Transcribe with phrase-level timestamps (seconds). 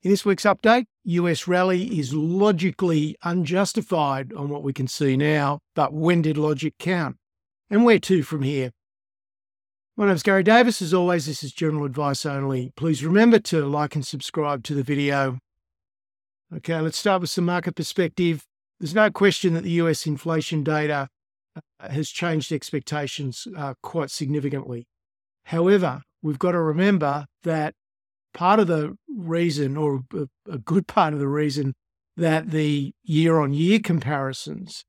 [0.00, 5.58] In this week's update, US rally is logically unjustified on what we can see now,
[5.74, 7.16] but when did logic count?
[7.68, 8.70] And where to from here?
[9.96, 10.80] My name's Garry Davis.
[10.80, 12.72] As always, this is general advice only.
[12.76, 15.40] Please remember to like and subscribe to the video.
[16.54, 18.44] Okay, let's start with some market perspective.
[18.78, 21.08] There's no question that the US inflation data
[21.56, 24.86] uh, has changed expectations uh, quite significantly.
[25.46, 27.74] However, we've got to remember that
[28.34, 30.04] part of the reason, or
[30.48, 31.74] a, good part of the reason,
[32.16, 34.84] that the year on year comparisons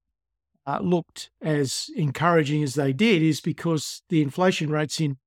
[0.65, 5.17] uh, looked as encouraging as they did is because the inflation rates in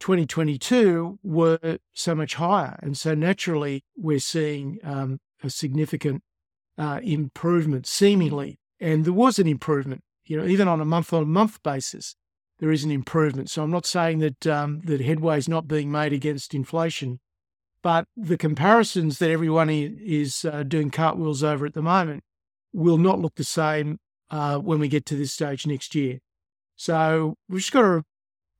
[0.00, 2.78] 2022 were so much higher.
[2.82, 6.22] And so naturally, we're seeing um, a significant
[6.78, 8.58] uh, improvement, seemingly.
[8.80, 12.16] And there was an improvement, you know, even on a month on month basis,
[12.58, 13.50] there is an improvement.
[13.50, 17.20] So I'm not saying that, um, that headway is not being made against inflation,
[17.82, 22.22] but the comparisons that everyone is uh, doing cartwheels over at the moment
[22.72, 23.98] will not look the same
[24.30, 26.18] uh, when we get to this stage next year.
[26.76, 28.02] So we've just got to,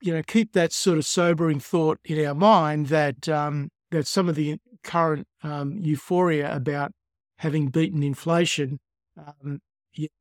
[0.00, 4.28] you know, keep that sort of sobering thought in our mind that um, that some
[4.28, 6.92] of the current um, euphoria about
[7.38, 8.78] having beaten inflation
[9.16, 9.60] um,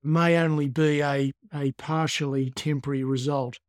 [0.03, 3.59] may only be a, a partially temporary result.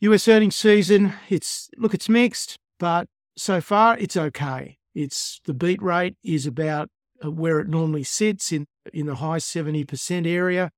[0.00, 4.78] US earnings season, it's look, it's mixed, but so far it's okay.
[4.94, 6.90] It's the beat rate is about
[7.24, 10.70] uh, where it normally sits in in the high 70% area.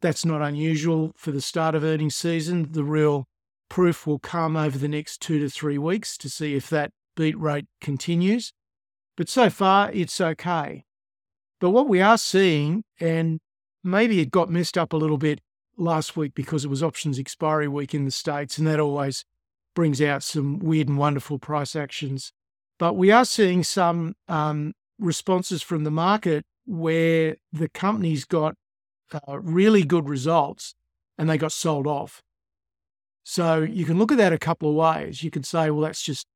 [0.00, 2.68] That's not unusual for the start of earnings season.
[2.70, 3.26] The real
[3.68, 7.38] proof will come over the next 2 to 3 weeks to see if that beat
[7.38, 8.52] rate continues.
[9.16, 10.84] But so far it's okay.
[11.60, 13.40] But what we are seeing and
[13.84, 15.40] maybe it got messed up a little bit
[15.76, 19.24] last week because it was options expiry week in the states and that always
[19.74, 22.32] brings out some weird and wonderful price actions.
[22.78, 28.54] But we are seeing some um, responses from the market where the companies got
[29.12, 30.74] uh, really good results
[31.18, 32.22] and they got sold off.
[33.22, 35.22] So you can look at that a couple of ways.
[35.22, 36.26] You can say, well, that's just,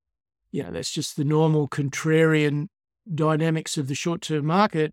[0.53, 2.69] you know, that's just the normal contrarian
[3.13, 4.93] dynamics of the short term market.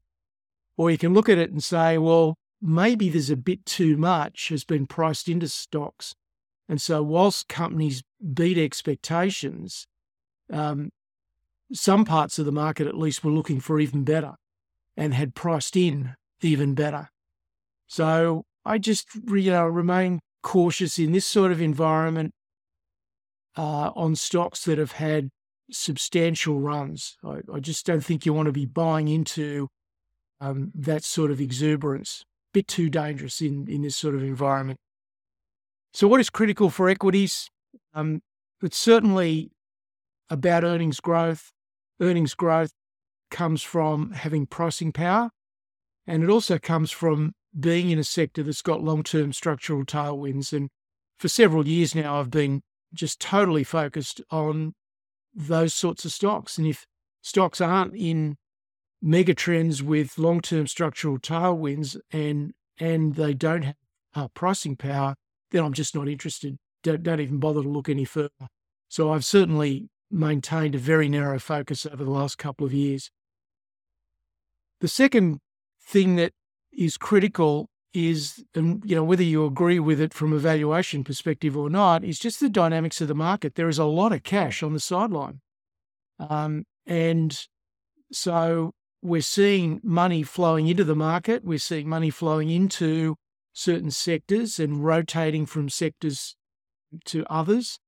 [0.78, 4.50] Or you can look at it and say, well, maybe there's a bit too much
[4.50, 6.16] has been priced into stocks.
[6.70, 8.04] And so, whilst companies
[8.34, 9.88] beat expectations,
[10.52, 10.90] um,
[11.74, 14.36] some parts of the market at least were looking for even better
[14.98, 17.10] and had priced in even better.
[17.88, 22.34] So, I just you know, remain cautious in this sort of environment
[23.58, 25.30] uh, on stocks that have had
[25.72, 27.18] substantial runs.
[27.24, 29.68] I, I, just don't think you want to be buying into
[30.40, 32.24] um, that sort of exuberance.
[32.54, 34.80] Bit too dangerous in, in this sort of environment.
[35.94, 37.50] So, what is critical for equities?
[37.94, 38.22] Um,
[38.62, 39.52] it's certainly
[40.30, 41.52] about earnings growth.
[42.00, 42.72] Earnings growth
[43.30, 45.32] comes from having pricing power,
[46.08, 50.54] and it also comes from being in a sector that's got long term structural tailwinds.
[50.54, 50.70] And
[51.18, 52.62] for several years now, I've been
[52.94, 54.74] just totally focused on
[55.34, 56.58] those sorts of stocks.
[56.58, 56.86] And if
[57.22, 58.38] stocks aren't in
[59.02, 63.76] mega trends with long term structural tailwinds and and they don't have
[64.16, 65.16] uh, pricing power,
[65.52, 66.58] then I'm just not interested.
[66.84, 68.30] Don't, don't even bother to look any further.
[68.90, 73.10] So I've certainly maintained a very narrow focus over the last couple of years.
[74.82, 75.40] The second
[75.82, 76.34] thing that
[76.74, 81.58] is critical is, and you know, whether you agree with it from a valuation perspective
[81.58, 83.56] or not, is just the dynamics of the market.
[83.56, 85.42] There is a lot of cash on the sideline,
[86.20, 87.46] um, and
[88.12, 91.44] so we're seeing money flowing into the market.
[91.44, 93.16] We're seeing money flowing into
[93.54, 96.36] certain sectors and rotating from sectors
[97.06, 97.80] to others.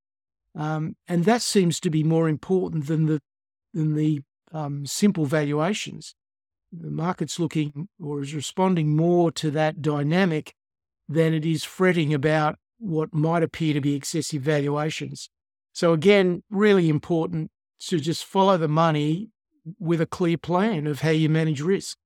[0.55, 3.21] Um, and that seems to be more important than the
[3.73, 4.21] than the
[4.51, 6.13] um, simple valuations.
[6.71, 10.53] The market's looking or is responding more to that dynamic
[11.09, 15.29] than it is fretting about what might appear to be excessive valuations.
[15.73, 17.49] So again, really important
[17.87, 19.29] to just follow the money
[19.79, 21.97] with a clear plan of how you manage risk.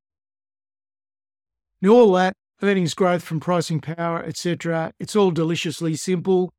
[1.81, 4.94] Now, all that earnings growth from pricing power, etc.
[5.00, 6.54] It's all deliciously simple,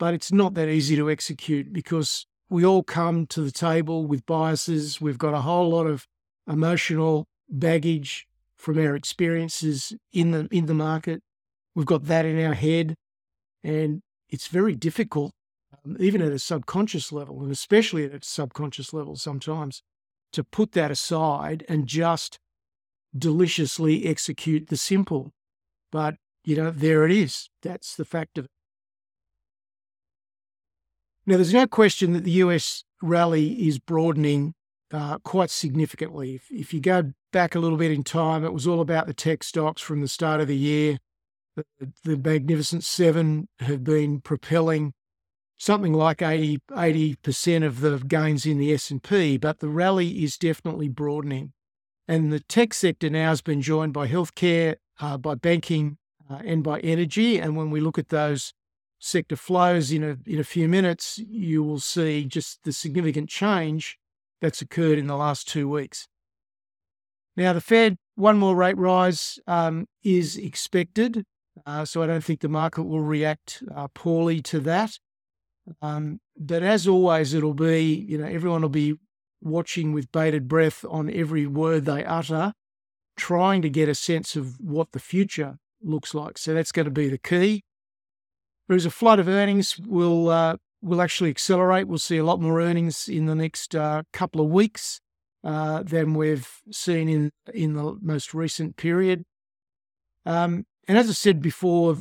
[0.00, 4.24] but it's not that easy to execute because we all come to the table with
[4.24, 4.98] biases.
[4.98, 6.06] We've got a whole lot of
[6.48, 8.26] emotional baggage
[8.56, 11.22] from our experiences in the in the market.
[11.74, 12.96] We've got that in our head,
[13.62, 14.00] and
[14.30, 15.32] it's very difficult,
[15.84, 19.82] um, even at a subconscious level, and especially at a subconscious level, sometimes
[20.32, 22.38] to put that aside and just
[23.16, 25.32] deliciously execute the simple.
[25.92, 26.14] But,
[26.44, 27.50] you know, there it is.
[27.62, 28.50] That's the fact of it.
[31.26, 34.54] Now, there's no question that the US rally is broadening
[34.92, 36.34] uh, quite significantly.
[36.34, 39.14] If, if, you go back a little bit in time, it was all about the
[39.14, 40.98] tech stocks from the start of the year.
[41.56, 41.64] The,
[42.04, 44.94] the Magnificent Seven have been propelling
[45.58, 50.88] something like 80 percent of the gains in the S&P, but the rally is definitely
[50.88, 51.52] broadening.
[52.08, 56.64] And the tech sector now has been joined by healthcare, uh, by banking, uh, and
[56.64, 57.38] by energy.
[57.38, 58.52] And when we look at those
[59.00, 63.98] sector flows in a in a few minutes, you will see just the significant change
[64.40, 66.06] that's occurred in the last two weeks.
[67.36, 71.24] Now, the Fed one more rate rise um, is expected,
[71.66, 74.98] uh, so I don't think the market will react uh, poorly to that.
[75.80, 78.94] Um, but as always, it'll be, you know, everyone will be
[79.40, 82.52] watching with bated breath on every word they utter,
[83.16, 86.36] trying to get a sense of what the future looks like.
[86.36, 87.62] So that's going to be the key.
[88.70, 91.88] Whereas a flood of earnings will uh, will actually accelerate.
[91.88, 95.00] We'll see a lot more earnings in the next uh, couple of weeks
[95.42, 99.24] uh, than we've seen in in the most recent period.
[100.24, 101.96] Um, and as I said before,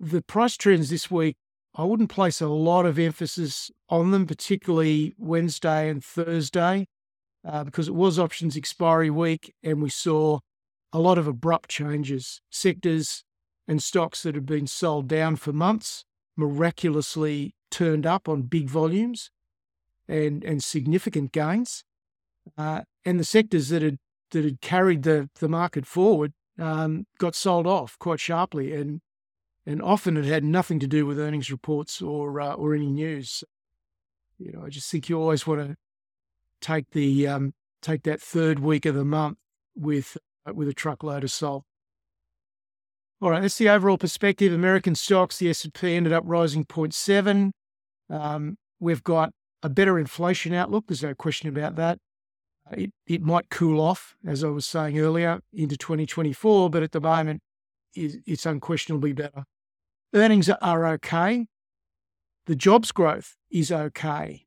[0.00, 1.36] the price trends this week
[1.74, 6.86] I wouldn't place a lot of emphasis on them, particularly Wednesday and Thursday,
[7.46, 10.38] uh, because it was options expiry week and we saw
[10.90, 12.40] a lot of abrupt changes.
[12.50, 13.24] Sectors
[13.68, 16.04] and stocks that had been sold down for months
[16.36, 19.30] miraculously turned up on big volumes
[20.08, 21.84] and, and significant gains.
[22.58, 23.98] Uh, and the sectors that had
[24.32, 28.72] that had carried the, the market forward um, got sold off quite sharply.
[28.72, 29.00] And
[29.64, 33.44] and often it had nothing to do with earnings reports or uh, or any news.
[34.38, 35.76] You know, I just think you always want to
[36.60, 39.38] take the um, take that third week of the month
[39.76, 40.16] with
[40.46, 41.64] uh, with a truckload of salt.
[43.22, 44.52] All right, that's the overall perspective.
[44.52, 47.52] American stocks, the S&P ended up rising 0.7.
[48.10, 49.30] Um, we've got
[49.62, 50.86] a better inflation outlook.
[50.88, 51.98] There's no question about that.
[52.72, 57.00] It, it might cool off, as I was saying earlier, into 2024, but at the
[57.00, 57.42] moment,
[57.94, 59.44] it's unquestionably better.
[60.12, 61.46] Earnings are okay.
[62.46, 64.46] The jobs growth is okay.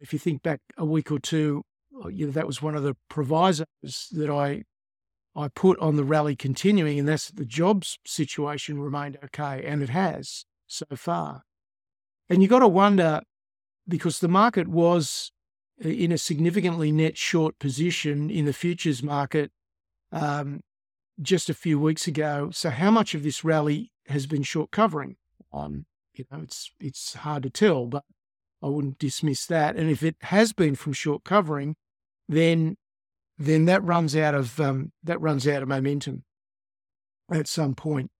[0.00, 3.66] If you think back a week or two, know, that was one of the provisos
[4.10, 4.64] that I
[5.36, 9.90] I put on the rally continuing, and that's the jobs situation remained okay, and it
[9.90, 11.42] has so far.
[12.28, 13.22] And you've got to wonder
[13.88, 15.32] because the market was
[15.84, 19.50] uh, in a significantly net short position in the futures market
[20.12, 20.60] um,
[21.20, 22.50] just a few weeks ago.
[22.52, 25.16] So, how much of this rally has been short covering.
[25.52, 28.04] Um, you know, it's it's hard to tell, but
[28.62, 29.76] I wouldn't dismiss that.
[29.76, 31.76] And if it has been from short covering,
[32.28, 32.76] then
[33.40, 36.24] then that runs out of um, that runs out of momentum
[37.32, 38.10] at some point.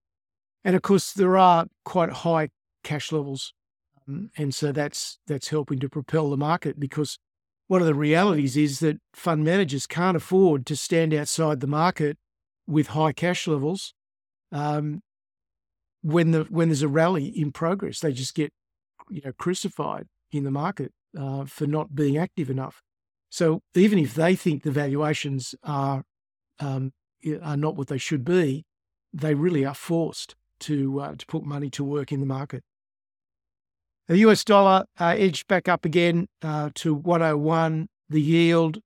[0.63, 2.49] And of course, there are quite high
[2.83, 3.53] cash levels,
[4.07, 7.19] um, and so that's that's helping to propel the market because
[7.67, 12.17] one of the realities is that fund managers can't afford to stand outside the market
[12.67, 13.93] with high cash levels
[14.51, 15.01] um,
[16.01, 18.51] when the when there's a rally in progress, they just get
[19.09, 22.81] you know crucified in the market uh, for not being active enough.
[23.31, 26.03] So even if they think the valuations are
[26.59, 26.91] um,
[27.41, 28.65] are not what they should be,
[29.13, 32.63] they really are forced to uh, to put money to work in the market.
[34.09, 37.87] The US dollar uh, edged back up again uh, to 101.
[38.09, 38.79] The yield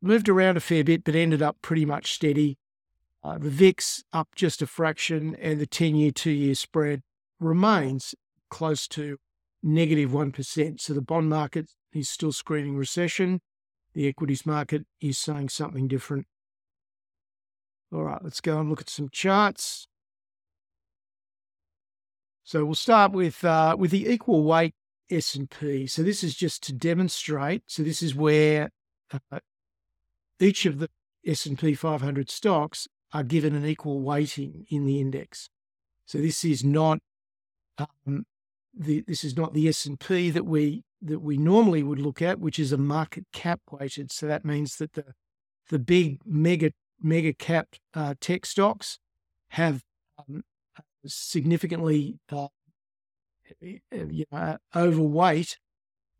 [0.00, 2.56] moved around a fair bit, but ended up pretty much steady.
[3.22, 7.02] Uh, the VIX up just a fraction, and the 10 year, two year spread
[7.38, 8.14] remains
[8.48, 9.18] close to
[9.62, 10.32] negative 1.
[10.78, 13.42] So the bond market is still screening recession.
[13.98, 16.28] The equities market is saying something different.
[17.92, 19.88] All right, let's go and look at some charts.
[22.44, 24.76] So we'll start with uh, with the equal weight
[25.10, 25.88] S&P.
[25.88, 27.64] So this is just to demonstrate.
[27.66, 28.70] So this is where
[29.32, 29.40] uh,
[30.38, 30.90] each of the
[31.26, 35.50] S&P 500 stocks are given an equal weighting in the index.
[36.06, 37.00] So this is not
[37.78, 38.26] um,
[38.72, 42.20] the, this is not the S and P that we that we normally would look
[42.20, 44.10] at, which is a market cap weighted.
[44.12, 45.04] So that means that the
[45.70, 48.98] the big mega mega cap uh, tech stocks
[49.50, 49.82] have
[50.18, 50.42] um,
[51.06, 52.48] significantly uh,
[53.92, 55.58] you know, overweight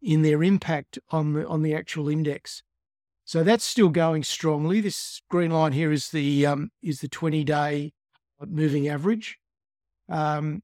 [0.01, 2.63] in their impact on the on the actual index.
[3.25, 4.81] So that's still going strongly.
[4.81, 7.93] This green line here is the um, is the 20 day
[8.47, 9.39] moving average,
[10.09, 10.63] um,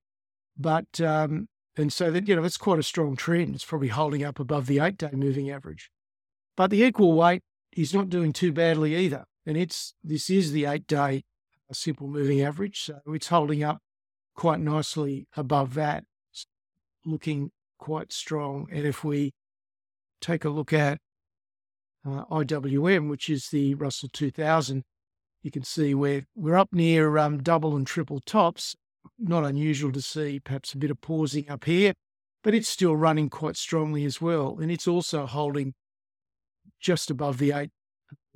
[0.56, 3.54] but um, and so that you know it's quite a strong trend.
[3.54, 5.90] It's probably holding up above the eight day moving average,
[6.56, 7.42] but the equal weight
[7.76, 9.24] is not doing too badly either.
[9.46, 11.24] And it's this is the eight day
[11.72, 13.78] simple moving average, so it's holding up
[14.34, 16.04] quite nicely above that,
[17.04, 18.68] looking quite strong.
[18.70, 19.32] And if we
[20.20, 20.98] take a look at
[22.06, 24.84] uh, IWM, which is the Russell 2000,
[25.42, 28.76] you can see we're, we're up near um, double and triple tops.
[29.18, 31.94] Not unusual to see perhaps a bit of pausing up here,
[32.42, 34.58] but it's still running quite strongly as well.
[34.60, 35.74] And it's also holding
[36.80, 37.70] just above the eight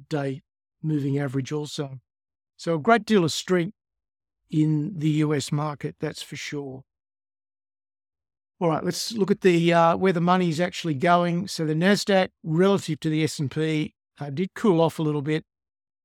[0.09, 0.43] day
[0.83, 1.99] moving average also.
[2.57, 3.75] So a great deal of strength
[4.51, 6.83] in the US market, that's for sure.
[8.61, 11.47] All right, let's look at the uh, where the money is actually going.
[11.47, 15.23] So the Nasdaq relative to the S and P uh, did cool off a little
[15.23, 15.45] bit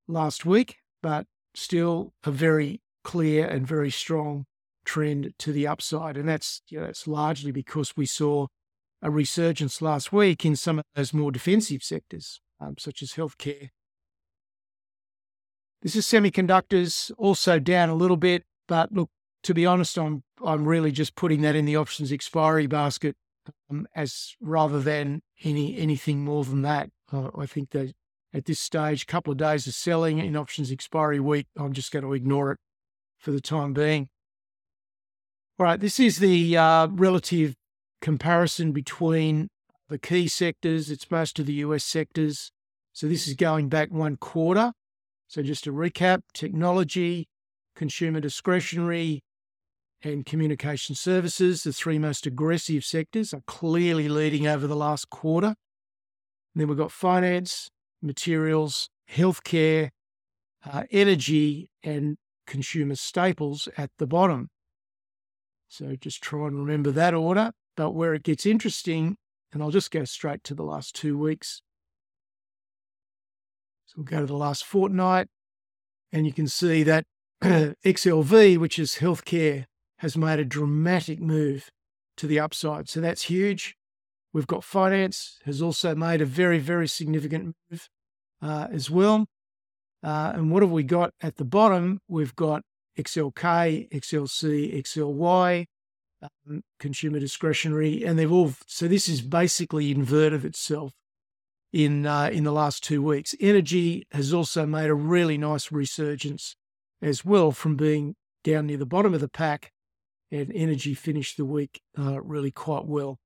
[0.07, 4.45] last week, but still a very clear and very strong
[4.85, 8.47] trend to the upside, and that's you know, that's largely because we saw
[9.01, 13.69] a resurgence last week in some of those more defensive sectors, um, such as healthcare.
[15.81, 19.09] This is semiconductors, also down a little bit, but look,
[19.43, 23.15] to be honest, I'm I'm really just putting that in the options expiry basket
[23.69, 26.89] um, as rather than any anything more than that.
[27.11, 27.93] Uh, I think that
[28.33, 31.91] at this stage, a couple of days of selling in options expiry week, I'm just
[31.91, 32.59] going to ignore it
[33.19, 34.09] for the time being.
[35.59, 37.53] All right, this is the uh, relative
[38.01, 39.49] comparison between
[39.87, 40.89] the key sectors.
[40.89, 42.51] It's most of the US sectors.
[42.91, 44.73] So this is going back one quarter.
[45.27, 47.27] So just to recap technology,
[47.75, 49.21] consumer discretionary,
[50.01, 55.49] and communication services, the three most aggressive sectors, are clearly leading over the last quarter.
[55.49, 55.55] And
[56.55, 57.69] then we've got finance,
[58.01, 59.89] materials, healthcare,
[60.65, 62.17] uh, energy, and
[62.47, 64.49] consumer staples at the bottom.
[65.73, 67.51] So just try and remember that order.
[67.75, 69.17] But where it gets interesting,
[69.51, 71.63] and I'll just go straight to the last two weeks.
[73.87, 75.29] So we'll go to the last fortnight,
[76.11, 77.05] and you can see that
[77.41, 79.65] XLV, which is healthcare
[79.97, 81.71] has made a dramatic move
[82.17, 82.87] to the upside.
[82.87, 83.75] So that's huge.
[84.31, 87.89] We've got finance has also made a very, very significant move
[88.43, 89.25] uh, as well.
[90.03, 91.99] Uh, and what have we got at the bottom?
[92.07, 92.61] We've got
[92.97, 95.65] XLK, XLC, XLY,
[96.21, 98.53] um, consumer discretionary, and they've all.
[98.67, 100.93] So this is basically inverted itself
[101.71, 103.35] in uh, in the last two weeks.
[103.39, 106.55] Energy has also made a really nice resurgence
[107.01, 109.71] as well from being down near the bottom of the pack
[110.31, 113.19] and energy finished the week uh, really quite well.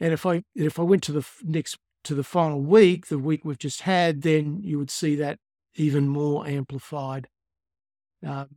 [0.00, 3.44] And if I if I went to the next to the final week, the week
[3.44, 5.38] we've just had, then you would see that
[5.74, 7.28] even more amplified.
[8.24, 8.48] Um,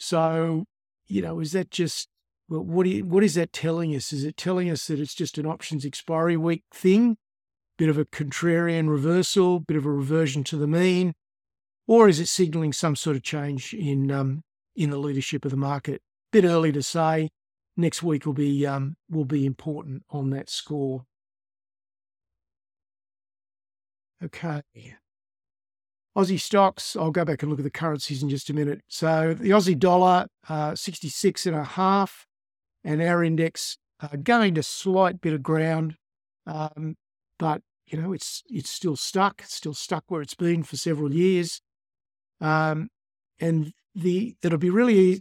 [0.00, 0.64] so,
[1.06, 2.08] you know, is that just
[2.48, 4.12] well, what you, what is that telling us?
[4.12, 7.16] Is it telling us that it's just an options expiry week thing,
[7.78, 11.14] bit of a contrarian reversal, bit of a reversion to the mean,
[11.86, 14.42] or is it signalling some sort of change in um,
[14.74, 16.02] in the leadership of the market?
[16.30, 17.30] bit early to say.
[17.76, 21.04] Next week will be um, will be important on that score.
[24.22, 24.62] Okay.
[26.16, 28.82] Aussie stocks, I'll go back and look at the currencies in just a minute.
[28.88, 32.26] So the Aussie dollar, uh, 66 and a half,
[32.82, 35.96] and our index uh, gained a slight bit of ground,
[36.46, 36.96] um,
[37.38, 41.12] but you know it's it's still stuck, it's still stuck where it's been for several
[41.12, 41.60] years,
[42.40, 42.88] um,
[43.38, 45.20] and the it'll be really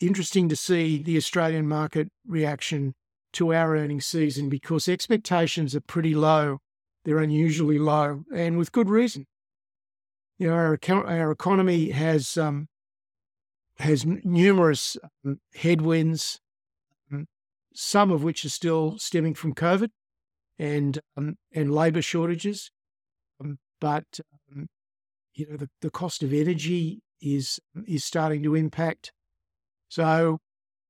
[0.00, 2.94] interesting to see the Australian market reaction
[3.32, 6.58] to our earnings season because expectations are pretty low.
[7.04, 9.26] They're unusually low, and with good reason.
[10.40, 12.66] You know, our, our economy has um,
[13.78, 16.40] has numerous um, headwinds,
[17.12, 17.26] um,
[17.72, 19.90] some of which are still stemming from COVID
[20.58, 22.72] and um, and labour shortages.
[23.40, 24.18] Um, but
[24.50, 24.66] um,
[25.34, 29.12] you know, the, the cost of energy is is starting to impact
[29.90, 30.38] so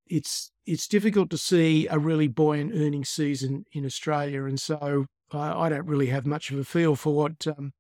[0.07, 5.53] it's it's difficult to see a really buoyant earnings season in Australia, and so I,
[5.53, 7.73] I don't really have much of a feel for what um,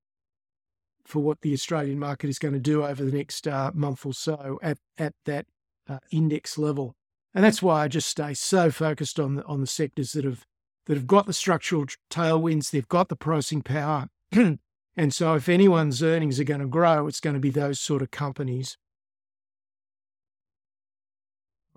[1.10, 4.14] for what the Australian market is going to do over the next uh, month or
[4.14, 5.46] so at at that
[5.88, 6.94] uh, index level,
[7.34, 10.46] and that's why I just stay so focused on the, on the sectors that have
[10.86, 16.02] that have got the structural tailwinds, they've got the pricing power, and so if anyone's
[16.02, 18.76] earnings are going to grow, it's going to be those sort of companies.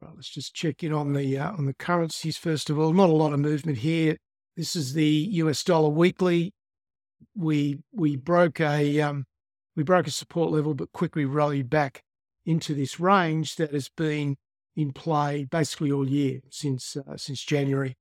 [0.02, 2.94] Well, let's just check in on the uh, on the currencies first of all.
[2.94, 4.18] Not a lot of movement here.
[4.56, 6.54] This is the US dollar weekly.
[7.36, 9.26] We we broke a um,
[9.76, 12.04] we broke a support level, but quickly rallied back
[12.46, 14.38] into this range that has been
[14.76, 17.96] in play basically all year since uh, since January.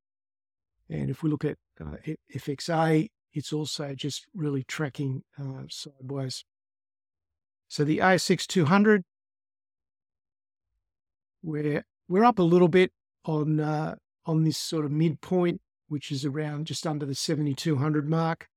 [0.89, 1.97] And if we look at uh,
[2.35, 6.45] FXA, it's also just really tracking uh, sideways.
[7.69, 9.03] So the ASX 200,
[11.43, 12.93] we're we're up a little bit
[13.25, 13.95] on uh,
[14.27, 18.49] on this sort of midpoint, which is around just under the 7200 mark.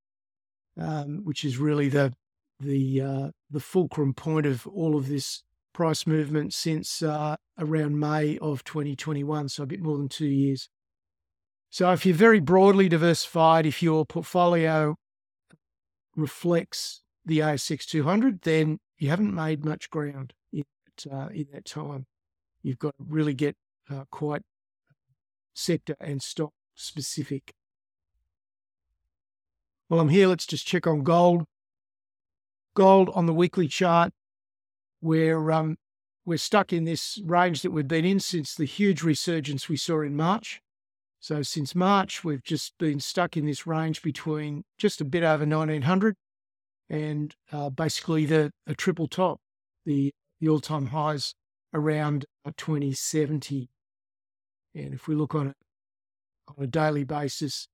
[0.80, 2.14] Um, which is really the
[2.60, 8.38] the uh, the fulcrum point of all of this price movement since uh, around May
[8.38, 10.70] of 2021, so a bit more than two years.
[11.70, 14.96] So if you're very broadly diversified, if your portfolio
[16.16, 21.66] reflects the ASX 200, then you haven't made much ground in that, uh, in that
[21.66, 22.06] time.
[22.64, 23.58] You've got to really get
[23.92, 24.44] uh, quite
[25.54, 27.54] sector and stock specific.
[29.88, 30.28] Well, I'm here.
[30.28, 31.46] Let's just check on gold.
[32.76, 34.12] Gold on the weekly chart,
[35.00, 35.78] we're um,
[36.26, 40.02] we're stuck in this range that we've been in since the huge resurgence we saw
[40.02, 40.60] in March.
[41.20, 45.46] So since March, we've just been stuck in this range between just a bit over
[45.46, 46.16] 1900
[46.90, 49.40] and uh, basically the a triple top,
[49.86, 50.12] the
[50.42, 51.36] the all time highs
[51.74, 53.70] around uh, 2070.
[54.74, 55.58] And if we look on it
[56.48, 57.68] on a daily basis,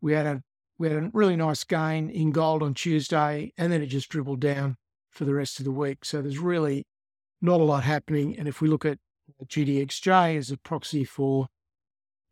[0.00, 0.42] we had a
[0.78, 4.40] we had a really nice gain in gold on Tuesday, and then it just dribbled
[4.40, 4.76] down
[5.10, 6.04] for the rest of the week.
[6.04, 6.86] So there's really
[7.40, 8.36] not a lot happening.
[8.36, 8.98] And if we look at
[9.46, 11.48] GDXJ as a proxy for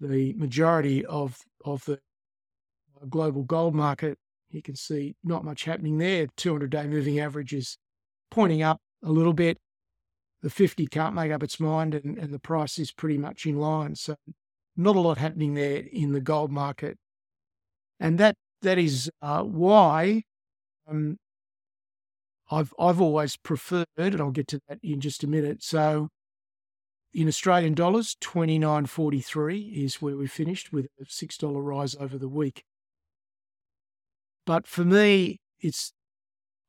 [0.00, 4.18] the majority of of the uh, global gold market,
[4.50, 6.26] you can see not much happening there.
[6.36, 7.78] 200 day moving average is
[8.30, 9.58] pointing up a little bit.
[10.42, 13.58] The 50 can't make up its mind, and, and the price is pretty much in
[13.58, 13.94] line.
[13.94, 14.16] So,
[14.76, 16.98] not a lot happening there in the gold market.
[18.02, 20.24] And that that is uh, why
[20.88, 21.18] um,
[22.50, 25.62] I've I've always preferred, and I'll get to that in just a minute.
[25.62, 26.08] So
[27.14, 31.62] in Australian dollars, twenty nine forty three is where we finished with a six dollar
[31.62, 32.64] rise over the week.
[34.44, 35.92] But for me, it's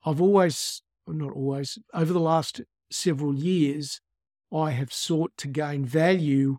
[0.05, 2.61] I've always, not always, over the last
[2.91, 3.99] several years,
[4.53, 6.57] I have sought to gain value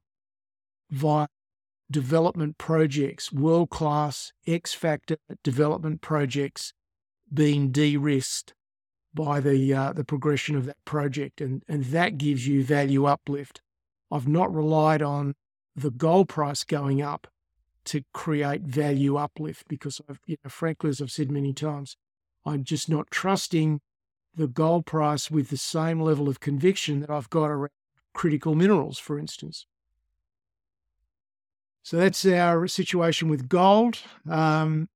[0.90, 1.28] via
[1.90, 6.72] development projects, world class X factor development projects
[7.32, 8.54] being de risked
[9.12, 13.60] by the uh, the progression of that project, and and that gives you value uplift.
[14.10, 15.34] I've not relied on
[15.76, 17.26] the gold price going up
[17.84, 21.96] to create value uplift because I've, you know, frankly, as I've said many times,
[22.44, 23.80] I'm just not trusting
[24.34, 27.70] the gold price with the same level of conviction that I've got around
[28.14, 29.66] critical minerals, for instance.
[31.84, 33.98] So that's our situation with gold.
[34.28, 34.88] Um,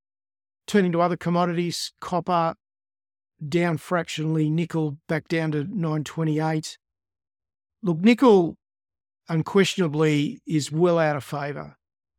[0.66, 2.54] turning to other commodities, copper
[3.46, 6.78] down fractionally, nickel back down to 928.
[7.82, 8.56] Look, nickel
[9.28, 11.76] unquestionably is well out of favour.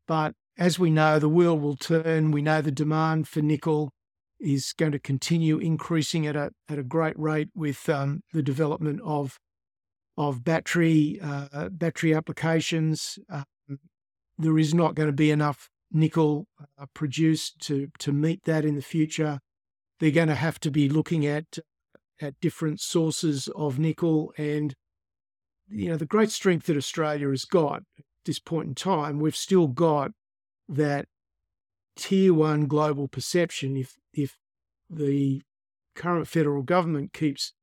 [0.07, 2.29] But as we know, the wheel will turn.
[2.29, 3.91] We know the demand for nickel
[4.39, 9.01] is going to continue increasing at a at a great rate with um, the development
[9.03, 9.39] of
[10.15, 13.17] of battery uh, battery applications.
[13.31, 13.45] Um,
[14.39, 16.47] there is not going to be enough nickel
[16.79, 19.39] uh, produced to to meet that in the future.
[19.99, 21.59] They're going to have to be looking at
[22.21, 24.75] at different sources of nickel and
[25.69, 29.35] you know, the great strength that Australia has got at this point in time, we've
[29.35, 30.11] still got
[30.67, 31.05] that
[31.95, 33.77] tier one global perception.
[33.77, 34.37] If if
[34.89, 35.43] the
[35.95, 37.53] current federal government keeps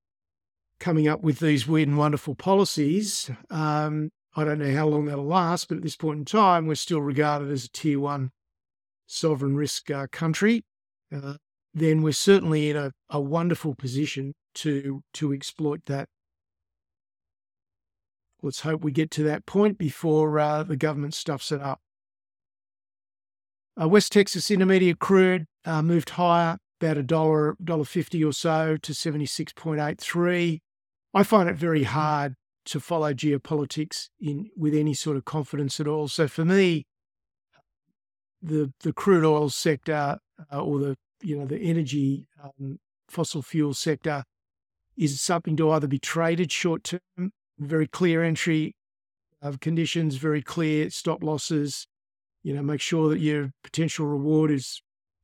[0.78, 5.24] coming up with these weird and wonderful policies, um, I don't know how long that'll
[5.24, 8.32] last, but at this point in time, we're still regarded as a tier one
[9.06, 10.62] sovereign risk uh, country.
[11.14, 11.34] Uh,
[11.72, 16.08] then we're certainly in a, a wonderful position to to exploit that
[18.42, 21.80] let's hope we get to that point before uh, the government stuffs it up.
[23.76, 28.94] West Texas Intermediate crude uh, moved higher, about a dollar, dollar fifty or so to
[28.94, 30.60] seventy six point eight three.
[31.14, 32.34] I find it very hard
[32.66, 36.08] to follow geopolitics in with any sort of confidence at all.
[36.08, 36.86] So for me,
[38.42, 40.18] the the crude oil sector
[40.52, 44.24] uh, or the you know the energy um, fossil fuel sector
[44.96, 48.74] is something to either be traded short term very clear entry
[49.40, 51.86] of conditions, very clear stop losses.
[52.42, 54.80] You know, make sure that your potential reward is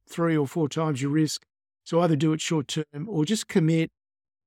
[0.09, 1.43] three or four times your risk.
[1.85, 3.91] So either do it short term or just commit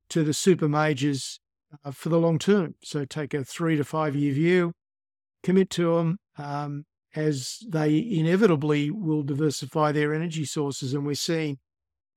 [0.09, 1.39] to the super majors
[1.83, 2.75] uh, for the long term.
[2.83, 4.73] So take a three to five year view,
[5.43, 6.85] commit to them um,
[7.15, 10.93] as they inevitably will diversify their energy sources.
[10.93, 11.57] And we're seeing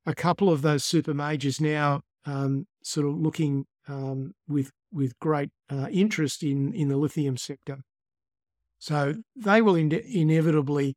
[0.06, 5.50] a couple of those super majors now um, sort of looking um, with with great
[5.70, 7.78] uh, interest in in the lithium sector.
[8.78, 10.94] So they will in- inevitably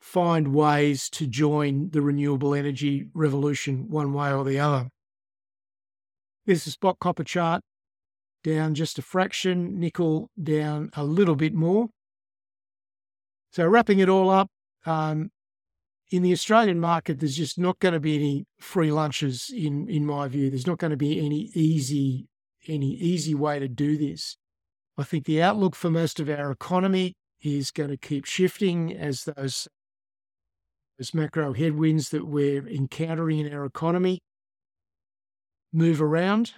[0.00, 4.88] find ways to join the renewable energy revolution one way or the other.
[6.46, 7.62] This is spot copper chart
[8.42, 11.88] down just a fraction, nickel down a little bit more.
[13.52, 14.48] So wrapping it all up,
[14.86, 15.30] um,
[16.10, 20.04] in the Australian market, there's just not going to be any free lunches in in
[20.04, 20.50] my view.
[20.50, 22.28] There's not going to be any easy
[22.68, 24.36] any easy way to do this.
[24.98, 29.24] I think the outlook for most of our economy is going to keep shifting as
[29.24, 29.68] those
[30.98, 34.20] those macro headwinds that we're encountering in our economy
[35.72, 36.52] move around.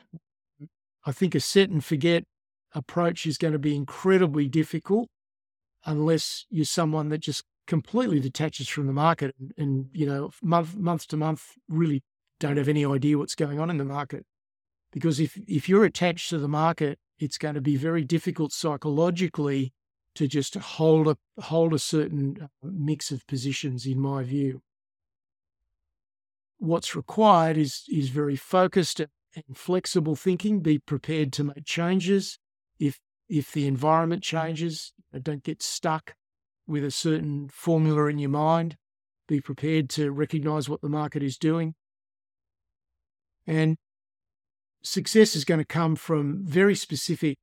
[1.05, 2.25] I think a set and forget
[2.75, 5.09] approach is going to be incredibly difficult
[5.87, 10.77] unless you're someone that just completely detaches from the market and, and, you know month
[10.77, 12.03] month to month really
[12.41, 14.25] don't have any idea what's going on in the market.
[14.93, 19.73] Because if if you're attached to the market it's going to be very difficult psychologically
[20.15, 24.63] to just hold a hold a certain uh, mix of positions in my view.
[26.59, 29.01] What's required is is very focused
[29.35, 32.39] and flexible thinking be prepared to make changes
[32.79, 34.93] if if the environment changes
[35.23, 36.15] don't get stuck
[36.67, 38.77] with a certain formula in your mind.
[39.27, 41.75] Be prepared to recognize what the market is doing.
[43.47, 43.77] And
[44.83, 47.39] success is going to come from very specific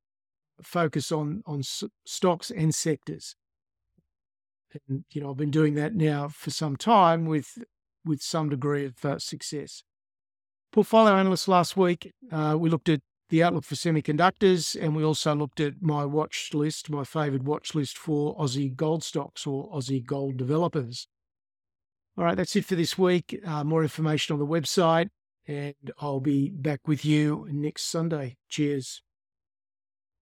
[0.62, 1.62] focus on, on
[2.04, 3.34] stocks and sectors.
[4.88, 7.58] And, you know, I've been doing that now for some time with,
[8.04, 9.82] with some degree of uh, success.
[10.72, 15.34] Portfolio analysts last week, uh, we looked at the outlook for semiconductors, and we also
[15.34, 20.04] looked at my watch list, my favoured watch list for Aussie gold stocks or Aussie
[20.04, 21.08] gold developers.
[22.16, 23.38] All right, that's it for this week.
[23.46, 25.08] Uh, more information on the website,
[25.46, 28.36] and I'll be back with you next Sunday.
[28.48, 29.02] Cheers.